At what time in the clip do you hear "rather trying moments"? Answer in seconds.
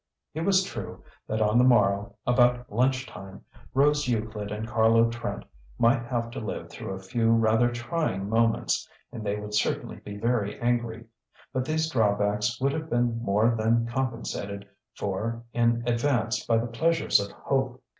7.29-8.89